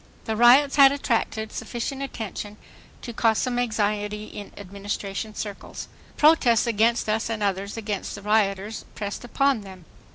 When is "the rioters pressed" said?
8.15-9.23